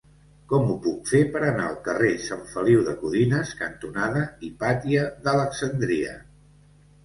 Com 0.51 0.69
ho 0.69 0.77
puc 0.85 1.11
fer 1.11 1.19
per 1.35 1.41
anar 1.49 1.65
al 1.73 1.77
carrer 1.89 2.15
Sant 2.29 2.41
Feliu 2.55 2.81
de 2.89 2.97
Codines 3.03 3.53
cantonada 3.61 4.27
Hipàtia 4.51 5.07
d'Alexandria? 5.29 6.21